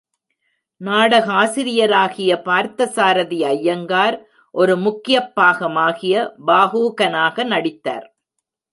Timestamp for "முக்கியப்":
4.77-5.31